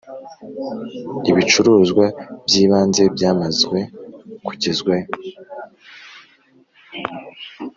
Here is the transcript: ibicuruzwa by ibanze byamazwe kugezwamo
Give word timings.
ibicuruzwa 1.29 2.05
by 2.45 2.55
ibanze 2.63 3.03
byamazwe 3.15 3.79
kugezwamo 4.45 5.09